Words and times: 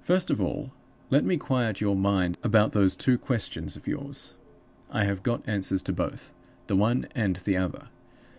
"First 0.00 0.30
of 0.30 0.40
all, 0.40 0.70
let 1.10 1.22
me 1.22 1.36
quiet 1.36 1.82
your 1.82 1.94
mind 1.94 2.38
about 2.42 2.72
those 2.72 2.96
two 2.96 3.18
questions 3.18 3.76
of 3.76 3.86
yours; 3.86 4.32
I 4.90 5.04
have 5.04 5.22
got 5.22 5.46
answers 5.46 5.82
to 5.82 5.92
both 5.92 6.32
the 6.66 6.76
one 6.76 7.06
and 7.14 7.36
the 7.36 7.58
other. 7.58 7.90